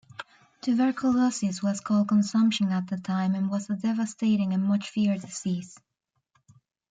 [0.63, 5.77] Tuberculosis was called "consumption" at the time and was a devastating and much-feared disease.